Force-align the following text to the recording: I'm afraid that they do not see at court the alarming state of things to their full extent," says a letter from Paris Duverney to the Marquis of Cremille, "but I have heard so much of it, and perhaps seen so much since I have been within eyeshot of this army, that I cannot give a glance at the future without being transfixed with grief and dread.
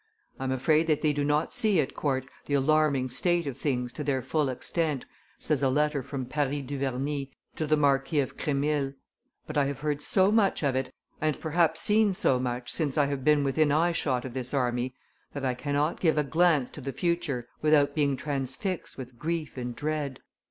I'm 0.39 0.51
afraid 0.51 0.87
that 0.87 1.01
they 1.03 1.13
do 1.13 1.23
not 1.23 1.53
see 1.53 1.79
at 1.79 1.93
court 1.93 2.25
the 2.47 2.55
alarming 2.55 3.07
state 3.09 3.45
of 3.45 3.55
things 3.55 3.93
to 3.93 4.03
their 4.03 4.23
full 4.23 4.49
extent," 4.49 5.05
says 5.37 5.61
a 5.61 5.69
letter 5.69 6.01
from 6.01 6.25
Paris 6.25 6.63
Duverney 6.65 7.29
to 7.55 7.67
the 7.67 7.77
Marquis 7.77 8.19
of 8.19 8.35
Cremille, 8.35 8.93
"but 9.45 9.59
I 9.59 9.65
have 9.65 9.81
heard 9.81 10.01
so 10.01 10.31
much 10.31 10.63
of 10.63 10.75
it, 10.75 10.91
and 11.21 11.39
perhaps 11.39 11.81
seen 11.81 12.15
so 12.15 12.39
much 12.39 12.71
since 12.73 12.97
I 12.97 13.05
have 13.05 13.23
been 13.23 13.43
within 13.43 13.71
eyeshot 13.71 14.25
of 14.25 14.33
this 14.33 14.55
army, 14.55 14.95
that 15.33 15.45
I 15.45 15.53
cannot 15.53 15.99
give 16.01 16.17
a 16.17 16.23
glance 16.23 16.75
at 16.79 16.83
the 16.83 16.91
future 16.91 17.47
without 17.61 17.93
being 17.93 18.17
transfixed 18.17 18.97
with 18.97 19.19
grief 19.19 19.55
and 19.55 19.75
dread. 19.75 20.19